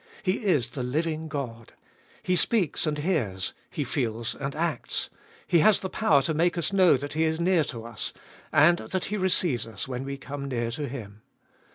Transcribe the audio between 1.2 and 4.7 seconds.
God! He speaks and hears. He feels and